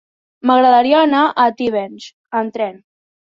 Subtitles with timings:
[0.51, 2.09] M'agradaria anar a Tivenys
[2.41, 2.83] amb tren.